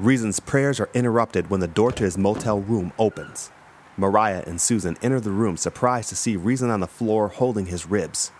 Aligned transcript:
Rezin's 0.00 0.40
prayers 0.40 0.80
are 0.80 0.88
interrupted 0.94 1.50
when 1.50 1.60
the 1.60 1.68
door 1.68 1.92
to 1.92 2.04
his 2.04 2.16
motel 2.16 2.60
room 2.60 2.90
opens. 2.98 3.50
Mariah 3.98 4.42
and 4.46 4.58
Susan 4.58 4.96
enter 5.02 5.20
the 5.20 5.30
room, 5.30 5.58
surprised 5.58 6.08
to 6.08 6.16
see 6.16 6.36
Rezin 6.36 6.70
on 6.70 6.80
the 6.80 6.86
floor 6.86 7.28
holding 7.28 7.66
his 7.66 7.84
ribs. 7.84 8.32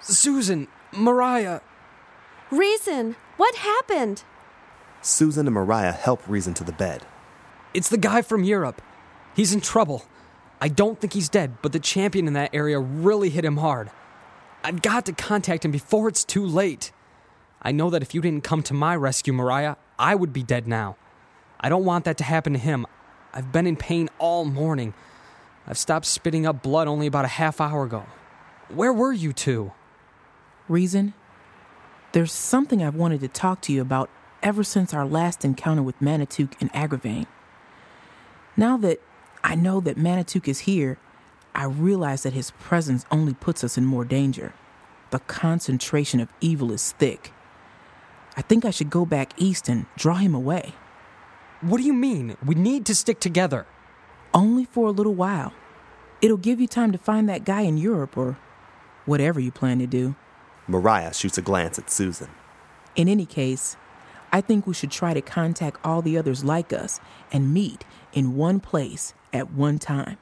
Susan, 0.00 0.66
Mariah. 0.92 1.60
Rezin, 2.50 3.14
what 3.36 3.54
happened? 3.54 4.24
Susan 5.00 5.46
and 5.46 5.54
Mariah 5.54 5.92
help 5.92 6.22
Rezin 6.26 6.54
to 6.54 6.64
the 6.64 6.72
bed. 6.72 7.06
It's 7.72 7.88
the 7.88 7.96
guy 7.96 8.20
from 8.20 8.42
Europe. 8.42 8.82
He's 9.36 9.54
in 9.54 9.60
trouble. 9.60 10.06
I 10.60 10.66
don't 10.66 11.00
think 11.00 11.12
he's 11.12 11.28
dead, 11.28 11.58
but 11.62 11.70
the 11.70 11.78
champion 11.78 12.26
in 12.26 12.32
that 12.32 12.52
area 12.52 12.80
really 12.80 13.30
hit 13.30 13.44
him 13.44 13.58
hard. 13.58 13.92
I've 14.64 14.82
got 14.82 15.06
to 15.06 15.12
contact 15.12 15.64
him 15.64 15.70
before 15.70 16.08
it's 16.08 16.24
too 16.24 16.44
late. 16.44 16.90
I 17.62 17.70
know 17.70 17.90
that 17.90 18.02
if 18.02 18.12
you 18.12 18.20
didn't 18.20 18.42
come 18.42 18.64
to 18.64 18.74
my 18.74 18.96
rescue, 18.96 19.32
Mariah, 19.32 19.76
I 20.00 20.14
would 20.14 20.32
be 20.32 20.42
dead 20.42 20.66
now. 20.66 20.96
I 21.60 21.68
don't 21.68 21.84
want 21.84 22.06
that 22.06 22.16
to 22.18 22.24
happen 22.24 22.54
to 22.54 22.58
him. 22.58 22.86
I've 23.34 23.52
been 23.52 23.66
in 23.66 23.76
pain 23.76 24.08
all 24.18 24.46
morning. 24.46 24.94
I've 25.66 25.76
stopped 25.76 26.06
spitting 26.06 26.46
up 26.46 26.62
blood 26.62 26.88
only 26.88 27.06
about 27.06 27.26
a 27.26 27.28
half 27.28 27.60
hour 27.60 27.84
ago. 27.84 28.06
Where 28.70 28.94
were 28.94 29.12
you 29.12 29.34
two? 29.34 29.72
Rezin? 30.68 31.12
There's 32.12 32.32
something 32.32 32.82
I've 32.82 32.94
wanted 32.94 33.20
to 33.20 33.28
talk 33.28 33.60
to 33.62 33.72
you 33.74 33.82
about 33.82 34.08
ever 34.42 34.64
since 34.64 34.94
our 34.94 35.04
last 35.04 35.44
encounter 35.44 35.82
with 35.82 36.00
Manitouk 36.00 36.54
and 36.62 36.72
Agravain. 36.72 37.26
Now 38.56 38.78
that 38.78 39.02
I 39.44 39.54
know 39.54 39.80
that 39.80 39.98
Manitouk 39.98 40.48
is 40.48 40.60
here, 40.60 40.96
I 41.54 41.64
realize 41.64 42.22
that 42.22 42.32
his 42.32 42.52
presence 42.52 43.04
only 43.10 43.34
puts 43.34 43.62
us 43.62 43.76
in 43.76 43.84
more 43.84 44.06
danger. 44.06 44.54
The 45.10 45.18
concentration 45.20 46.20
of 46.20 46.32
evil 46.40 46.72
is 46.72 46.92
thick. 46.92 47.32
I 48.40 48.42
think 48.42 48.64
I 48.64 48.70
should 48.70 48.88
go 48.88 49.04
back 49.04 49.34
east 49.36 49.68
and 49.68 49.84
draw 49.98 50.14
him 50.14 50.34
away. 50.34 50.72
What 51.60 51.76
do 51.76 51.84
you 51.84 51.92
mean? 51.92 52.38
We 52.42 52.54
need 52.54 52.86
to 52.86 52.94
stick 52.94 53.20
together. 53.20 53.66
Only 54.32 54.64
for 54.64 54.86
a 54.86 54.92
little 54.92 55.12
while. 55.12 55.52
It'll 56.22 56.38
give 56.38 56.58
you 56.58 56.66
time 56.66 56.90
to 56.92 56.96
find 56.96 57.28
that 57.28 57.44
guy 57.44 57.60
in 57.60 57.76
Europe 57.76 58.16
or 58.16 58.38
whatever 59.04 59.40
you 59.40 59.50
plan 59.50 59.78
to 59.80 59.86
do. 59.86 60.14
Mariah 60.66 61.12
shoots 61.12 61.36
a 61.36 61.42
glance 61.42 61.78
at 61.78 61.90
Susan. 61.90 62.28
In 62.96 63.08
any 63.08 63.26
case, 63.26 63.76
I 64.32 64.40
think 64.40 64.66
we 64.66 64.72
should 64.72 64.90
try 64.90 65.12
to 65.12 65.20
contact 65.20 65.76
all 65.84 66.00
the 66.00 66.16
others 66.16 66.42
like 66.42 66.72
us 66.72 66.98
and 67.30 67.52
meet 67.52 67.84
in 68.14 68.36
one 68.36 68.58
place 68.58 69.12
at 69.34 69.52
one 69.52 69.78
time. 69.78 70.16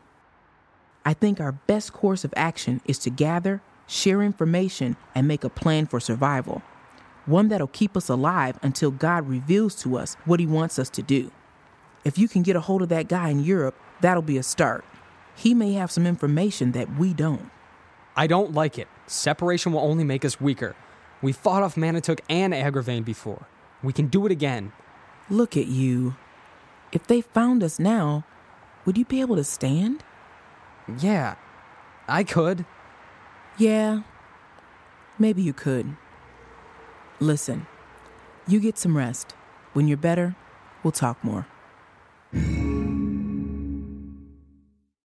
I 1.05 1.15
think 1.15 1.41
our 1.41 1.53
best 1.53 1.93
course 1.93 2.25
of 2.25 2.35
action 2.37 2.81
is 2.85 2.99
to 2.99 3.11
gather, 3.11 3.63
share 3.87 4.25
information, 4.25 4.97
and 5.15 5.29
make 5.29 5.45
a 5.45 5.49
plan 5.49 5.87
for 5.87 6.01
survival. 6.01 6.63
One 7.29 7.49
that'll 7.49 7.67
keep 7.67 7.95
us 7.95 8.09
alive 8.09 8.59
until 8.63 8.91
God 8.91 9.29
reveals 9.29 9.75
to 9.83 9.99
us 9.99 10.17
what 10.25 10.41
He 10.41 10.47
wants 10.47 10.79
us 10.79 10.89
to 10.89 11.03
do. 11.03 11.31
If 12.03 12.17
you 12.17 12.27
can 12.27 12.43
get 12.43 12.57
a 12.57 12.61
hold 12.61 12.81
of 12.81 12.89
that 12.89 13.07
guy 13.07 13.29
in 13.29 13.45
Europe, 13.45 13.79
that'll 14.01 14.23
be 14.23 14.39
a 14.39 14.43
start. 14.43 14.83
He 15.37 15.53
may 15.53 15.75
have 15.75 15.91
some 15.91 16.07
information 16.07 16.73
that 16.73 16.97
we 16.97 17.13
don't. 17.13 17.51
I 18.17 18.29
don't 18.29 18.55
like 18.55 18.79
it. 18.79 18.89
Separation 19.07 19.73
will 19.73 19.83
only 19.83 20.05
make 20.05 20.25
us 20.25 20.41
weaker. 20.41 20.75
We 21.21 21.33
fought 21.33 21.63
off 21.63 21.75
Manitouk 21.77 22.21
and 22.31 22.55
Agravain 22.55 23.05
before. 23.05 23.47
We 23.83 23.93
can 23.93 24.07
do 24.07 24.25
it 24.25 24.33
again. 24.33 24.73
Look 25.29 25.55
at 25.55 25.67
you. 25.67 26.17
If 26.93 27.07
they 27.09 27.21
found 27.21 27.63
us 27.63 27.79
now, 27.79 28.25
would 28.87 28.97
you 28.97 29.05
be 29.05 29.21
able 29.21 29.37
to 29.37 29.45
stand? 29.45 30.03
Yeah, 30.99 31.35
I 32.09 32.25
could. 32.25 32.65
Yeah, 33.59 34.01
maybe 35.19 35.43
you 35.43 35.53
could. 35.53 35.95
Listen, 37.21 37.67
you 38.47 38.61
get 38.61 38.79
some 38.79 38.97
rest. 38.97 39.35
When 39.73 39.89
you're 39.89 39.97
better, 39.97 40.37
we'll 40.85 40.93
talk 40.93 41.25
more. 41.25 41.49